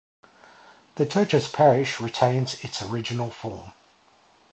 [0.95, 3.71] The church's parish retains its original form.